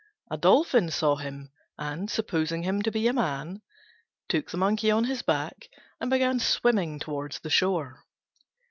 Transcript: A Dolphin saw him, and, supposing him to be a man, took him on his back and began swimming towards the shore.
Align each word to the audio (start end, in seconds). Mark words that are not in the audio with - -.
A 0.31 0.37
Dolphin 0.39 0.89
saw 0.89 1.17
him, 1.17 1.51
and, 1.77 2.09
supposing 2.09 2.63
him 2.63 2.81
to 2.81 2.89
be 2.89 3.05
a 3.05 3.13
man, 3.13 3.61
took 4.29 4.51
him 4.51 4.63
on 4.63 4.75
his 5.03 5.21
back 5.21 5.67
and 5.99 6.09
began 6.09 6.39
swimming 6.39 6.97
towards 6.99 7.37
the 7.41 7.51
shore. 7.51 8.03